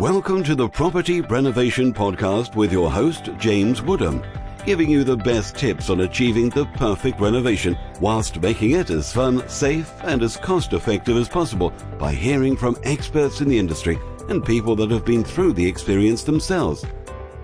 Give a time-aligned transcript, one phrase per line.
[0.00, 4.22] Welcome to the Property Renovation Podcast with your host, James Woodham,
[4.64, 9.46] giving you the best tips on achieving the perfect renovation whilst making it as fun,
[9.46, 13.98] safe, and as cost effective as possible by hearing from experts in the industry
[14.30, 16.82] and people that have been through the experience themselves.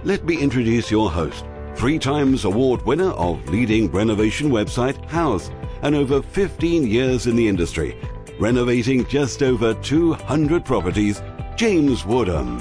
[0.02, 1.45] Let me introduce your host,
[1.75, 5.52] three times award winner of leading renovation website Houzz
[5.82, 8.00] and over 15 years in the industry,
[8.41, 11.20] renovating just over 200 properties
[11.56, 12.58] James Woodham.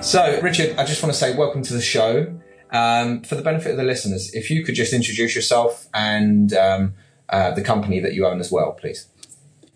[0.00, 2.32] So, Richard, I just want to say welcome to the show.
[2.70, 6.94] Um, for the benefit of the listeners, if you could just introduce yourself and um,
[7.28, 9.08] uh, the company that you own as well, please.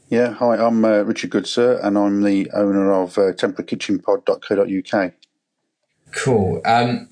[0.09, 5.13] Yeah, hi, I'm uh, Richard Goodsir, and I'm the owner of uh, temporaryKitchenPod.co.uk.
[6.13, 6.63] Cool.
[6.65, 7.09] Um,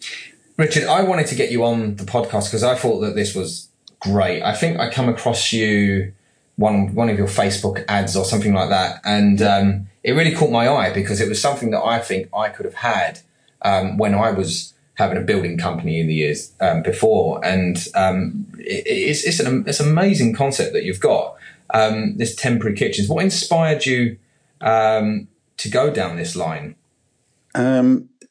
[0.56, 3.68] Richard, I wanted to get you on the podcast because I thought that this was
[3.98, 4.42] great.
[4.42, 6.12] I think I come across you
[6.56, 10.50] one one of your Facebook ads or something like that, and um, it really caught
[10.50, 13.20] my eye because it was something that I think I could have had
[13.62, 18.46] um, when I was having a building company in the years um, before, and um,
[18.58, 21.36] it, it's it's an it's an amazing concept that you've got.
[21.70, 23.08] Um, this temporary kitchens.
[23.08, 24.18] What inspired you
[24.60, 26.76] um, to go down this line?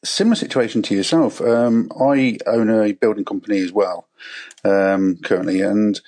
[0.02, 1.40] similar situation to yourself.
[1.42, 4.08] I own a building company as well
[4.62, 6.00] currently, and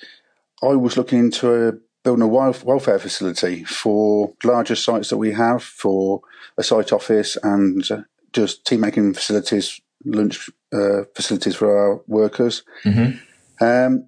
[0.63, 1.73] I was looking into a
[2.07, 6.21] building a welfare facility for larger sites that we have for
[6.57, 7.85] a site office and
[8.31, 12.63] just tea making facilities, lunch uh, facilities for our workers.
[12.85, 13.17] Mm-hmm.
[13.61, 14.07] Um,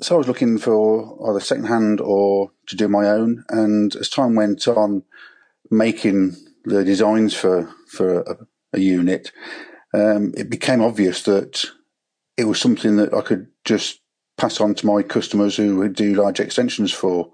[0.00, 3.44] so I was looking for either second hand or to do my own.
[3.48, 5.02] And as time went on,
[5.72, 8.36] making the designs for for a,
[8.74, 9.32] a unit,
[9.92, 11.64] um, it became obvious that
[12.36, 13.99] it was something that I could just
[14.40, 17.30] pass on to my customers who do large extensions for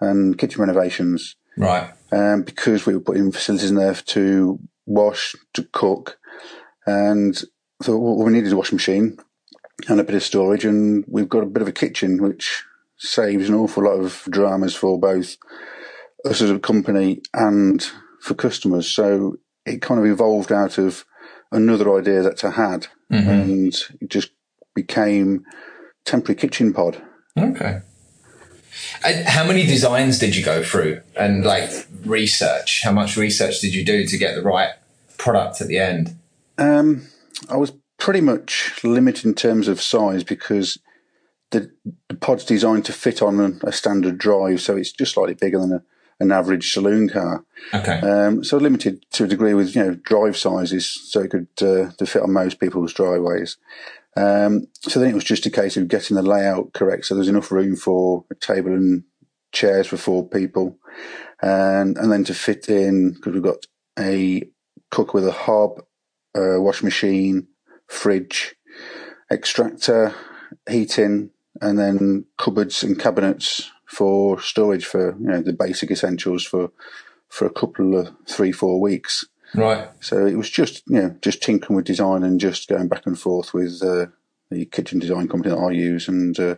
[0.00, 1.36] and kitchen renovations.
[1.56, 1.90] Right.
[2.12, 6.18] Um, because we were putting facilities in there to wash, to cook,
[6.86, 7.36] and
[7.82, 9.16] so what we needed a washing machine
[9.88, 12.64] and a bit of storage, and we've got a bit of a kitchen, which
[12.98, 15.36] saves an awful lot of dramas for both
[16.24, 17.90] us as a company and
[18.20, 18.88] for customers.
[18.88, 21.04] So it kind of evolved out of
[21.52, 23.28] another idea that I had, mm-hmm.
[23.28, 24.30] and it just
[24.74, 25.44] became
[26.04, 27.02] temporary kitchen pod.
[27.38, 27.80] Okay.
[29.04, 31.70] And how many designs did you go through and like
[32.04, 32.82] research?
[32.82, 34.70] How much research did you do to get the right
[35.18, 36.16] product at the end?
[36.58, 37.06] Um,
[37.48, 40.78] I was pretty much limited in terms of size because
[41.50, 41.70] the,
[42.08, 45.72] the pod's designed to fit on a, standard drive, so it's just slightly bigger than
[45.72, 45.82] a,
[46.20, 47.44] an average saloon car.
[47.74, 48.00] Okay.
[48.00, 51.90] Um, so limited to a degree with you know drive sizes, so it could uh,
[51.92, 53.56] to fit on most people's driveways.
[54.16, 57.06] Um, so then it was just a case of getting the layout correct.
[57.06, 59.04] So there's enough room for a table and
[59.52, 60.78] chairs for four people.
[61.42, 63.66] And, and then to fit in, because we've got
[63.98, 64.42] a
[64.90, 65.82] cook with a hob,
[66.34, 67.48] a wash machine,
[67.86, 68.54] fridge,
[69.30, 70.14] extractor,
[70.68, 76.70] heating, and then cupboards and cabinets for storage for, you know, the basic essentials for,
[77.28, 79.24] for a couple of three, four weeks.
[79.54, 79.88] Right.
[80.00, 83.18] So it was just, you know, just tinkering with design and just going back and
[83.18, 84.06] forth with uh,
[84.50, 86.56] the kitchen design company that I use and uh,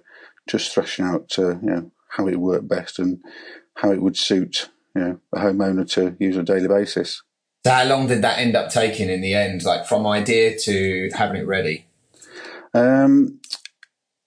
[0.49, 3.21] just thrashing out, uh, you know, how it would work best and
[3.77, 7.23] how it would suit, you know, a homeowner to use on a daily basis.
[7.65, 11.11] So how long did that end up taking in the end, like from idea to
[11.15, 11.87] having it ready?
[12.75, 13.41] Um,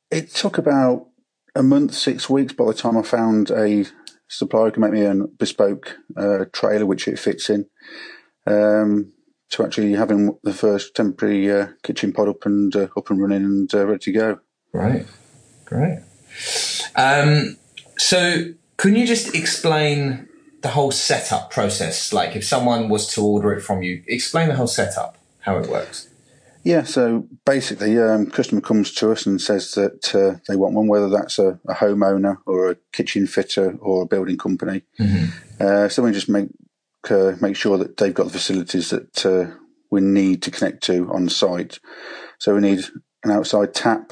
[0.10, 1.08] it took about
[1.56, 3.86] a month, six weeks by the time I found a
[4.28, 7.68] supplier who could make me a bespoke uh, trailer which it fits in
[8.46, 9.12] um,
[9.50, 13.44] to actually having the first temporary uh, kitchen pod up and uh, up and running
[13.44, 14.40] and uh, ready to go.
[14.74, 15.06] Right,
[15.66, 16.00] great.
[16.96, 17.58] Um,
[17.98, 20.28] so, can you just explain
[20.62, 22.12] the whole setup process?
[22.12, 25.70] Like, if someone was to order it from you, explain the whole setup, how it
[25.70, 26.10] works.
[26.66, 30.88] Yeah, so basically, um, customer comes to us and says that uh, they want one,
[30.88, 34.82] whether that's a, a, homeowner or a kitchen fitter or a building company.
[35.00, 35.26] Mm-hmm.
[35.60, 36.50] Uh, so we just make
[37.12, 39.56] uh, make sure that they've got the facilities that uh,
[39.92, 41.80] we need to connect to on site.
[42.40, 42.86] So we need
[43.24, 44.12] an outside tap.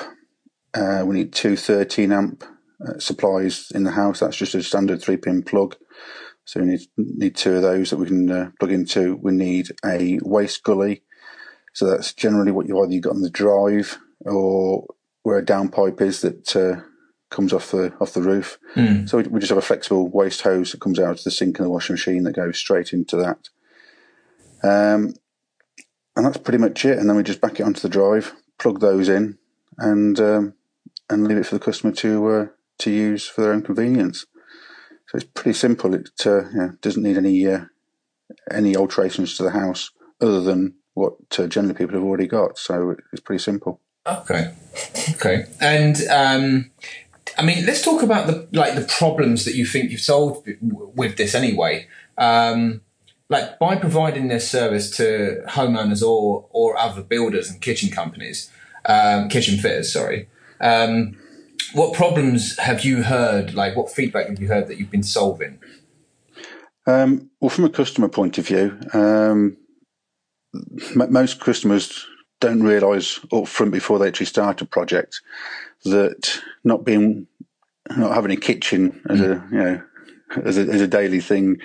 [0.74, 2.44] Uh, we need two 13 amp
[2.86, 4.20] uh, supplies in the house.
[4.20, 5.76] That's just a standard three pin plug.
[6.46, 9.18] So we need need two of those that we can uh, plug into.
[9.22, 11.04] We need a waste gully.
[11.74, 14.86] So that's generally what you either you got on the drive or
[15.24, 16.82] where a downpipe is that uh,
[17.34, 18.58] comes off the off the roof.
[18.76, 19.10] Mm.
[19.10, 21.60] So we, we, just have a flexible waste hose that comes out of the sink
[21.60, 23.50] in the washing machine that goes straight into that.
[24.64, 25.16] Um,
[26.16, 26.98] and that's pretty much it.
[26.98, 29.38] And then we just back it onto the drive, plug those in,
[29.78, 30.54] and um,
[31.10, 32.48] and leave it for the customer to uh,
[32.80, 34.26] to use for their own convenience.
[35.08, 35.94] So it's pretty simple.
[35.94, 37.66] It uh, doesn't need any uh,
[38.52, 39.92] any alterations to the house
[40.22, 42.58] other than what uh, generally people have already got.
[42.58, 43.82] So it's pretty simple.
[44.06, 44.54] Okay,
[45.12, 46.72] okay, and um,
[47.38, 51.18] I mean, let's talk about the like the problems that you think you've solved with
[51.18, 51.88] this anyway.
[52.18, 52.82] Um,
[53.30, 58.52] like by providing this service to homeowners or or other builders and kitchen companies,
[58.86, 60.30] um, kitchen fitters, sorry.
[60.62, 61.18] Um,
[61.74, 63.54] what problems have you heard?
[63.54, 65.60] Like, what feedback have you heard that you've been solving?
[66.86, 69.58] Um, well, from a customer point of view, um,
[70.54, 72.06] m- most customers
[72.42, 75.22] don't realise up front before they actually start a project
[75.84, 77.28] that not being
[77.96, 79.24] not having a kitchen as mm.
[79.24, 79.84] a you know
[80.44, 81.58] as a, as a daily thing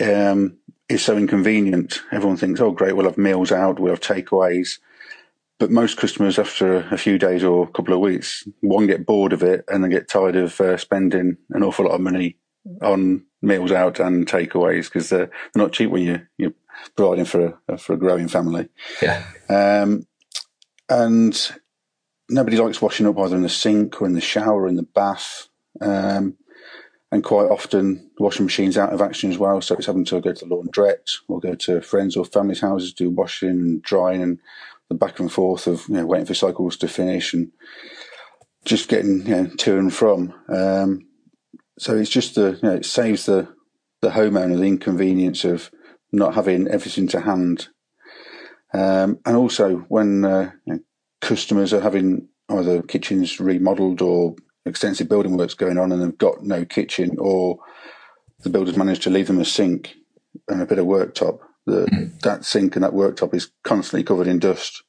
[0.00, 0.56] um,
[0.88, 2.00] is so inconvenient.
[2.10, 4.78] Everyone thinks, "Oh, great, we'll have meals out, we'll have takeaways."
[5.58, 9.32] But most customers, after a few days or a couple of weeks, one get bored
[9.32, 12.36] of it and then get tired of uh, spending an awful lot of money
[12.80, 16.54] on meals out and takeaways because they're, they're not cheap when you you're
[16.96, 18.68] providing for a for a growing family.
[19.00, 19.24] Yeah.
[19.48, 20.06] Um,
[20.88, 21.52] and
[22.32, 24.82] nobody likes washing up either in the sink or in the shower or in the
[24.82, 25.48] bath.
[25.80, 26.36] Um,
[27.10, 29.60] and quite often the washing machine's out of action as well.
[29.60, 32.94] So it's having to go to the laundrette or go to friends or family's houses,
[32.94, 34.38] do washing and drying and
[34.88, 37.52] the back and forth of you know, waiting for cycles to finish and
[38.64, 40.34] just getting you know, to and from.
[40.48, 41.06] Um,
[41.78, 43.48] so it's just the you know, it saves the
[44.00, 45.70] the homeowner the inconvenience of
[46.12, 47.68] not having everything to hand,
[48.74, 50.80] um, and also when uh, you know,
[51.22, 54.36] customers are having either kitchens remodeled or
[54.66, 57.58] extensive building works going on and they've got no kitchen or
[58.40, 59.94] the builders managed to leave them a sink
[60.48, 62.20] and a bit of worktop the, mm.
[62.20, 64.82] that sink and that worktop is constantly covered in dust.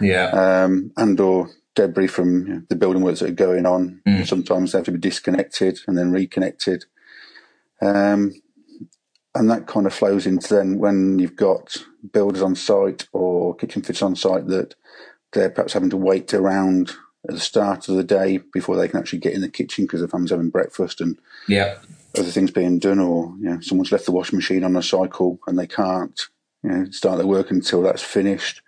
[0.00, 0.30] Yeah.
[0.30, 4.00] Um, and or debris from you know, the building works that are going on.
[4.06, 4.26] Mm.
[4.26, 6.84] Sometimes they have to be disconnected and then reconnected.
[7.80, 8.32] Um,
[9.34, 11.76] and that kind of flows into then when you've got
[12.12, 14.74] builders on site or kitchen fitters on site that
[15.36, 16.92] they're perhaps having to wait around
[17.28, 20.00] at the start of the day before they can actually get in the kitchen because
[20.00, 21.18] the family's having breakfast and
[21.48, 21.76] yeah
[22.18, 25.38] other things being done, or you know, someone's left the washing machine on a cycle
[25.46, 26.28] and they can't
[26.62, 28.62] you know, start their work until that's finished.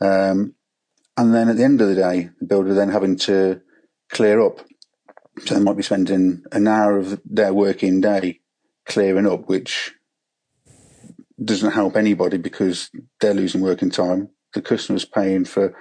[0.00, 0.54] Um,
[1.16, 3.60] and then at the end of the day, the builder then having to
[4.10, 4.60] clear up.
[5.44, 8.40] So they might be spending an hour of their working day
[8.86, 9.92] clearing up, which
[11.42, 12.90] doesn't help anybody because
[13.20, 14.30] they're losing working time.
[14.54, 15.74] The customer's paying for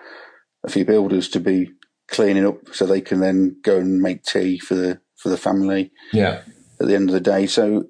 [0.63, 1.71] a few builders to be
[2.07, 5.91] cleaning up so they can then go and make tea for the for the family.
[6.11, 6.41] Yeah
[6.83, 7.47] at the end of the day.
[7.47, 7.85] So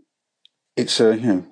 [0.75, 1.45] it's a you know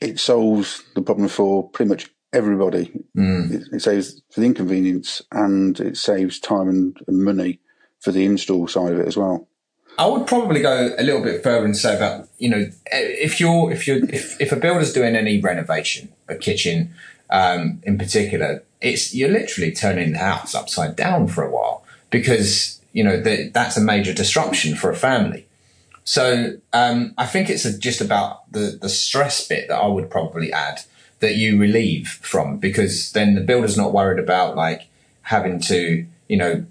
[0.00, 2.92] it solves the problem for pretty much everybody.
[3.16, 3.52] Mm.
[3.52, 7.60] It, it, saves for the inconvenience and it saves time and, and money
[8.00, 9.48] for the install side of it as well.
[9.98, 13.70] I would probably go a little bit further and say that you know if you're
[13.70, 16.94] if you're if, if a builder's doing any renovation, a kitchen
[17.32, 22.80] um, in particular, it's you're literally turning the house upside down for a while because
[22.92, 25.46] you know the, that's a major disruption for a family.
[26.04, 30.52] So um, I think it's just about the the stress bit that I would probably
[30.52, 30.82] add
[31.20, 34.88] that you relieve from because then the builder's not worried about like
[35.22, 36.66] having to you know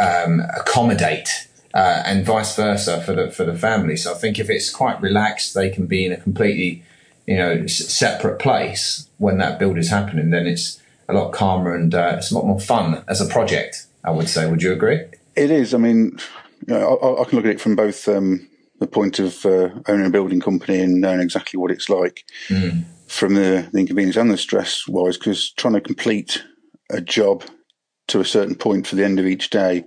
[0.00, 3.96] um, accommodate uh, and vice versa for the for the family.
[3.96, 6.82] So I think if it's quite relaxed, they can be in a completely
[7.28, 10.30] you know separate place when that build is happening.
[10.30, 13.86] Then it's a lot calmer and uh, it's a lot more fun as a project.
[14.02, 14.48] I would say.
[14.48, 15.00] Would you agree?
[15.36, 15.74] It is.
[15.74, 16.18] I mean,
[16.66, 18.48] you know, I, I, can look at it from both um,
[18.80, 22.84] the point of uh, owning a building company and knowing exactly what it's like mm.
[23.06, 26.42] from the, the, inconvenience and the stress wise, because trying to complete
[26.90, 27.44] a job
[28.06, 29.84] to a certain point for the end of each day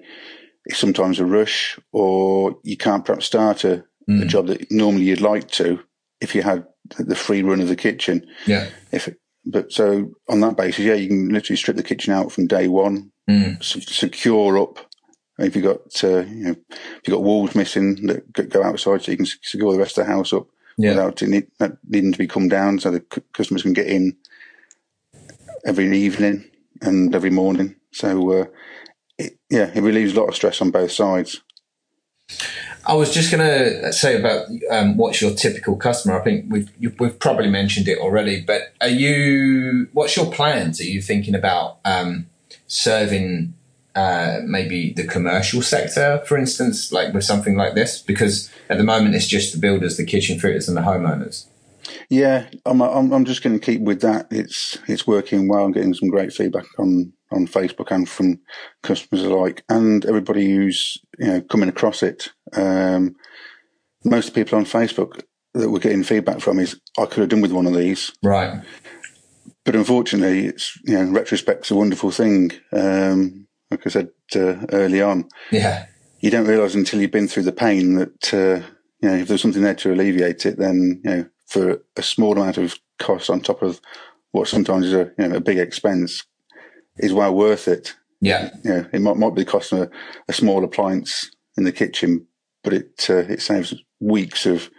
[0.68, 4.22] is sometimes a rush, or you can't perhaps start a, mm.
[4.22, 5.80] a job that normally you'd like to
[6.20, 6.66] if you had
[6.98, 8.26] the free run of the kitchen.
[8.46, 8.70] Yeah.
[8.92, 12.32] If it, but so on that basis, yeah, you can literally strip the kitchen out
[12.32, 13.64] from day one, mm.
[13.64, 14.92] secure up
[15.40, 19.12] if you got uh, you know if you got walls missing that go outside, so
[19.12, 20.92] you can secure the rest of the house up yeah.
[20.92, 21.50] without it
[21.88, 23.00] needing to be come down, so the
[23.34, 24.16] customers can get in
[25.66, 26.50] every evening
[26.82, 27.76] and every morning.
[27.92, 28.46] So uh,
[29.18, 31.42] it, yeah, it relieves a lot of stress on both sides.
[32.86, 36.20] I was just going to say about um, what's your typical customer.
[36.20, 36.70] I think we've
[37.00, 39.88] we've probably mentioned it already, but are you?
[39.94, 40.80] What's your plans?
[40.82, 42.28] Are you thinking about um,
[42.68, 43.54] serving
[43.96, 48.02] uh, maybe the commercial sector, for instance, like with something like this?
[48.02, 51.46] Because at the moment it's just the builders, the kitchen fitters, and the homeowners.
[52.10, 54.28] Yeah, I'm, I'm, I'm just going to keep with that.
[54.32, 55.66] It's it's working well.
[55.66, 58.40] I'm getting some great feedback on on Facebook and from
[58.84, 62.30] customers alike, and everybody who's you know coming across it.
[62.54, 63.16] Um,
[64.04, 65.22] most people on Facebook
[65.54, 68.12] that we're getting feedback from is I could have done with one of these.
[68.24, 68.62] Right.
[69.64, 72.52] But unfortunately, it's you know, retrospect's a wonderful thing.
[72.74, 75.86] Um, like I said uh, early on, Yeah.
[76.20, 78.66] you don't realise until you've been through the pain that uh,
[79.02, 82.34] you know if there's something there to alleviate it, then you know for a small
[82.34, 83.80] amount of cost on top of
[84.32, 86.24] what sometimes is a you know a big expense
[87.02, 87.96] is well worth it.
[88.20, 88.52] Yeah.
[88.64, 89.90] Know, it might might be costing a,
[90.28, 92.28] a small appliance in the kitchen,
[92.64, 94.70] but it uh, it saves weeks of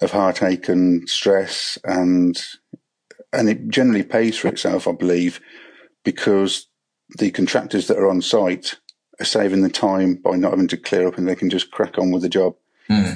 [0.00, 2.42] of heartache and stress and
[3.32, 5.40] and it generally pays for itself, I believe,
[6.04, 6.66] because
[7.18, 8.76] the contractors that are on site
[9.20, 11.98] are saving the time by not having to clear up, and they can just crack
[11.98, 12.54] on with the job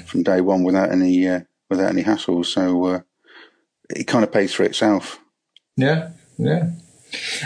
[0.06, 2.46] from day one without any uh, without any hassles.
[2.46, 3.00] So uh,
[3.90, 5.18] it kind of pays for itself.
[5.76, 6.10] Yeah.
[6.38, 6.70] Yeah.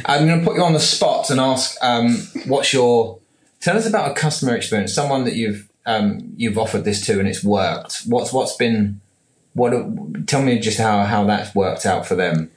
[0.04, 3.18] I'm going to put you on the spot and ask, um, what's your,
[3.60, 7.28] tell us about a customer experience, someone that you've, um, you've offered this to and
[7.28, 8.02] it's worked.
[8.06, 9.00] What's, what's been,
[9.54, 9.72] what,
[10.26, 12.50] tell me just how, how that's worked out for them.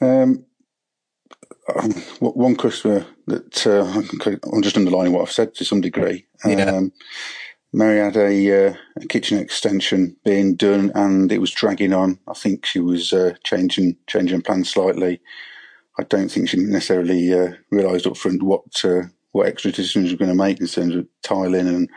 [0.00, 0.44] Um,
[2.20, 3.84] one customer that uh,
[4.52, 6.24] I'm just underlining what I've said to some degree.
[6.46, 6.64] Yeah.
[6.64, 6.92] Um,
[7.72, 12.18] Mary had a, uh, a kitchen extension being done, and it was dragging on.
[12.26, 15.20] I think she was uh, changing changing plans slightly.
[15.98, 19.02] I don't think she necessarily uh, realised up front what uh,
[19.32, 21.90] what extra decisions we were going to make in terms of tiling and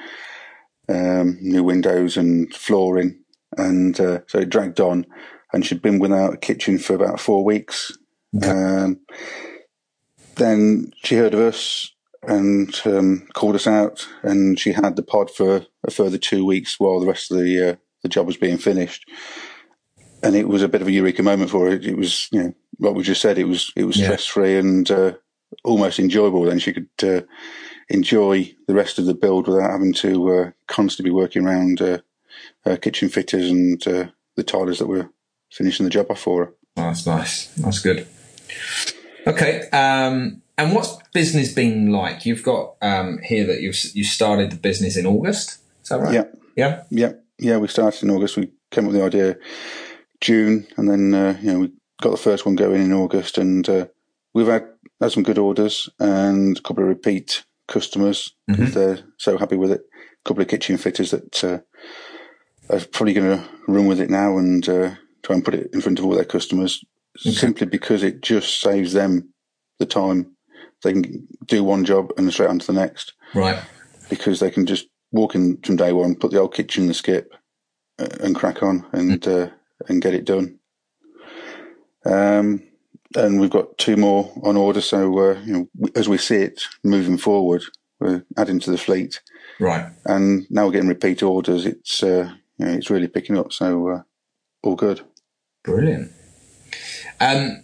[0.89, 3.19] um, new windows and flooring,
[3.57, 5.05] and uh, so it dragged on.
[5.53, 7.91] And she'd been without a kitchen for about four weeks.
[8.41, 9.01] Um,
[10.37, 11.91] then she heard of us
[12.23, 16.79] and um, called us out, and she had the pod for a further two weeks
[16.79, 19.07] while the rest of the uh, the job was being finished.
[20.23, 21.75] And it was a bit of a eureka moment for her.
[21.75, 23.37] It was, you know, what we just said.
[23.37, 24.05] It was it was Yeah.
[24.05, 25.13] stress free and uh,
[25.63, 26.43] almost enjoyable.
[26.43, 27.21] Then she could uh,
[27.89, 31.99] enjoy the rest of the build without having to uh, constantly be working around uh,
[32.65, 35.09] uh, kitchen fitters and uh, the tilers that were
[35.51, 36.53] finishing the job off for her.
[36.77, 37.47] Oh, that's nice.
[37.55, 38.07] That's good.
[39.27, 39.67] Okay.
[39.71, 42.25] Um, and what's business been like?
[42.25, 45.59] You've got um, here that you've you started the business in August.
[45.83, 46.13] Is that right?
[46.13, 46.23] Yeah.
[46.55, 46.83] Yeah.
[46.89, 47.57] Yeah, yeah.
[47.57, 48.37] We started in August.
[48.37, 49.35] We came up with the idea
[50.19, 53.67] June, and then uh, you know we got the first one going in August, and
[53.69, 53.87] uh,
[54.33, 54.65] we've had
[54.99, 58.33] had some good orders and a couple of repeat customers.
[58.49, 59.81] 'cause They're so happy with it.
[60.25, 61.59] A couple of kitchen fitters that uh,
[62.69, 64.91] are probably going to run with it now and uh,
[65.23, 66.83] try and put it in front of all their customers,
[67.17, 69.33] simply because it just saves them
[69.79, 70.35] the time.
[70.83, 73.59] They can do one job and straight on to the next Right.
[74.09, 76.93] because they can just walk in from day one, put the old kitchen in the
[76.93, 77.33] skip,
[77.99, 79.49] uh, and crack on and uh,
[79.87, 80.57] and get it done.
[82.05, 82.63] Um,
[83.15, 86.63] and we've got two more on order, so uh, you know, as we see it
[86.83, 87.61] moving forward,
[87.99, 89.19] we're adding to the fleet,
[89.59, 89.85] Right.
[90.05, 91.65] and now we're getting repeat orders.
[91.65, 94.01] It's uh, you know, it's really picking up, so uh,
[94.63, 95.01] all good.
[95.63, 96.11] Brilliant.
[97.19, 97.63] Um,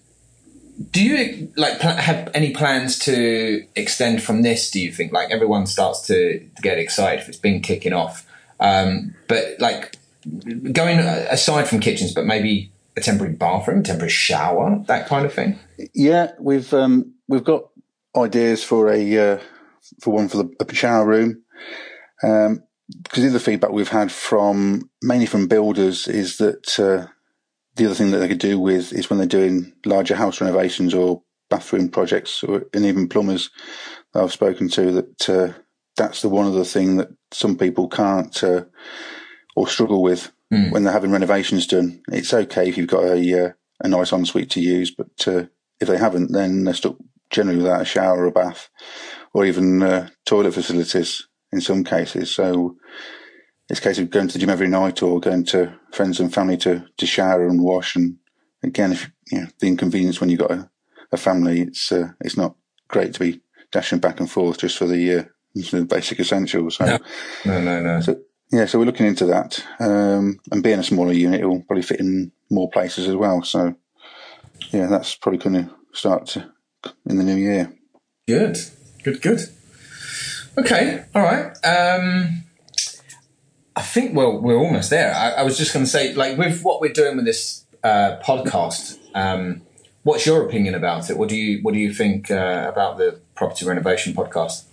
[0.91, 4.69] do you like pl- have any plans to extend from this?
[4.69, 8.27] Do you think like everyone starts to, to get excited if it's been kicking off?
[8.59, 9.95] Um, but like
[10.73, 15.59] going aside from kitchens, but maybe a temporary bathroom, temporary shower, that kind of thing.
[15.93, 17.69] Yeah, we've um, we've got
[18.17, 19.39] ideas for a uh,
[20.01, 21.43] for one for the a shower room.
[22.23, 22.63] Um,
[23.03, 27.07] because the other feedback we've had from mainly from builders is that uh,
[27.75, 30.93] the other thing that they could do with is when they're doing larger house renovations
[30.93, 33.49] or bathroom projects, or, and even plumbers
[34.13, 35.53] that I've spoken to, that uh,
[35.97, 38.63] that's the one other thing that some people can't uh,
[39.55, 40.31] or struggle with
[40.71, 42.01] when they're having renovations done.
[42.09, 43.51] It's okay if you've got a uh,
[43.81, 45.43] a nice ensuite to use, but uh,
[45.79, 46.97] if they haven't, then they're stuck
[47.29, 48.69] generally without a shower or a bath,
[49.33, 52.33] or even uh, toilet facilities in some cases.
[52.33, 52.77] So
[53.69, 56.33] it's a case of going to the gym every night or going to friends and
[56.33, 57.95] family to, to shower and wash.
[57.95, 58.17] And
[58.63, 60.69] again, if you know the inconvenience when you've got a,
[61.11, 62.55] a family, it's uh, it's not
[62.87, 65.23] great to be dashing back and forth just for the, uh,
[65.71, 66.77] the basic essentials.
[66.77, 66.97] So, No.
[67.45, 68.01] No, no, no.
[68.01, 68.19] so
[68.51, 69.63] yeah, so we're looking into that.
[69.79, 73.43] Um, and being a smaller unit, it will probably fit in more places as well.
[73.43, 73.75] So
[74.71, 76.37] yeah, that's probably going to start
[77.05, 77.73] in the new year.
[78.27, 78.57] Good,
[79.03, 79.39] good, good.
[80.57, 81.55] Okay, all right.
[81.63, 82.43] Um,
[83.75, 85.13] I think well, we're almost there.
[85.13, 88.17] I, I was just going to say, like, with what we're doing with this uh,
[88.25, 89.61] podcast, um,
[90.03, 91.17] what's your opinion about it?
[91.17, 94.63] What do you What do you think uh, about the property renovation podcast?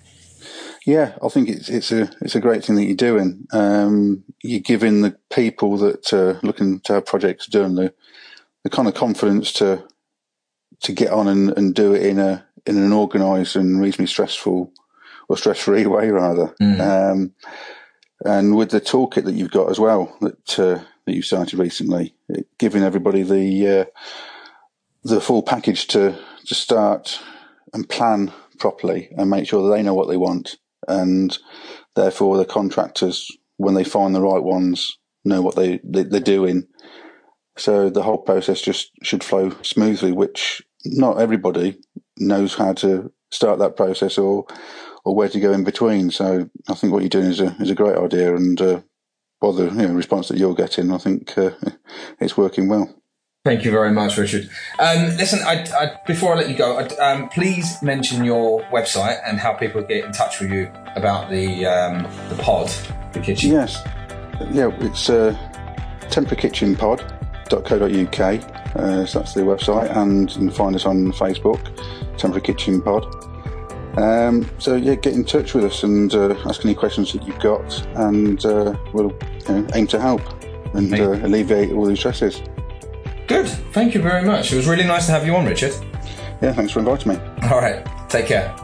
[0.87, 3.47] Yeah, I think it's it's a it's a great thing that you're doing.
[3.53, 7.95] Um, you're giving the people that are looking to have projects done the
[8.65, 9.85] the kind of confidence to
[10.81, 14.73] to get on and, and do it in a in an organised and reasonably stressful
[15.29, 16.55] or stress free way rather.
[17.11, 17.33] Um,
[18.25, 22.15] and with the toolkit that you've got as well that uh, that you started recently,
[22.59, 23.85] giving everybody the uh,
[25.03, 27.21] the full package to to start
[27.73, 30.57] and plan properly and make sure that they know what they want,
[30.89, 31.39] and
[31.97, 36.67] therefore the contractors, when they find the right ones, know what they, they they're doing.
[37.57, 41.79] So the whole process just should flow smoothly, which not everybody
[42.19, 44.47] knows how to start that process or
[45.05, 46.11] or where to go in between.
[46.11, 48.81] So I think what you're doing is a is a great idea, and uh,
[49.41, 51.51] by the you know, response that you're getting, I think uh,
[52.21, 52.95] it's working well.
[53.45, 54.49] Thank you very much, Richard.
[54.79, 59.39] Um, listen, I, I, before I let you go, um, please mention your website and
[59.39, 62.73] how people get in touch with you about the um, the pod,
[63.13, 63.51] the kitchen.
[63.51, 63.83] Yes,
[64.51, 65.37] yeah, it's uh.
[68.77, 71.61] Uh, so that's the website, and you can find us on Facebook,
[72.17, 73.05] Temporary Kitchen Pod.
[73.99, 77.41] Um, so yeah, get in touch with us and uh, ask any questions that you've
[77.41, 79.15] got, and uh, we'll
[79.49, 80.23] you know, aim to help
[80.73, 82.41] and uh, alleviate all these stresses.
[83.27, 83.49] Good.
[83.73, 84.53] Thank you very much.
[84.53, 85.73] It was really nice to have you on, Richard.
[86.43, 87.19] Yeah, thanks for inviting me.
[87.51, 87.87] All right.
[88.09, 88.55] Take care.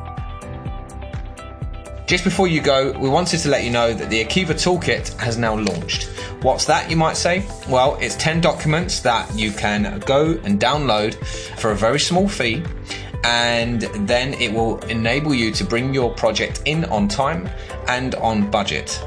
[2.06, 5.38] Just before you go, we wanted to let you know that the Akiva Toolkit has
[5.38, 6.10] now launched.
[6.42, 7.46] What's that, you might say?
[7.68, 11.14] Well, it's 10 documents that you can go and download
[11.58, 12.64] for a very small fee
[13.24, 17.48] and then it will enable you to bring your project in on time
[17.88, 19.00] and on budget.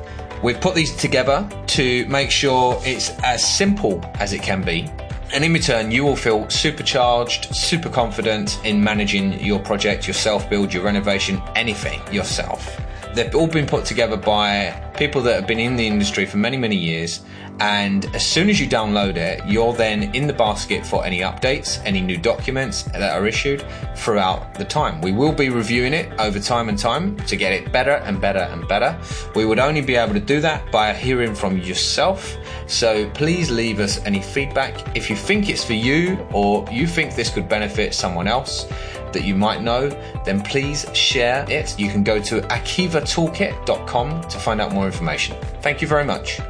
[0.43, 4.89] We've put these together to make sure it's as simple as it can be.
[5.33, 10.47] And in return, you will feel supercharged, super confident in managing your project, your self
[10.47, 12.79] build, your renovation, anything yourself.
[13.15, 16.55] They've all been put together by people that have been in the industry for many,
[16.55, 17.21] many years
[17.59, 21.81] and as soon as you download it, you're then in the basket for any updates,
[21.85, 23.63] any new documents that are issued
[23.95, 25.01] throughout the time.
[25.01, 28.39] We will be reviewing it over time and time to get it better and better
[28.39, 28.99] and better.
[29.35, 32.35] We would only be able to do that by hearing from yourself.
[32.67, 34.95] So please leave us any feedback.
[34.95, 38.67] If you think it's for you or you think this could benefit someone else,
[39.13, 39.89] that you might know,
[40.25, 41.79] then please share it.
[41.79, 45.37] You can go to akivatoolkit.com to find out more information.
[45.61, 46.41] Thank you very much.